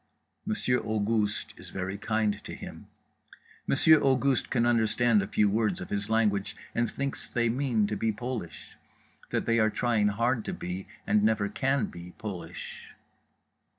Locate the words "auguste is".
0.79-1.69